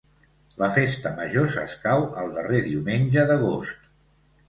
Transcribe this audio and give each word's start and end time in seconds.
La 0.61 0.69
festa 0.77 1.11
major 1.19 1.53
s'escau 1.57 2.07
el 2.25 2.35
darrer 2.41 2.65
diumenge 2.71 3.31
d'agost. 3.33 3.91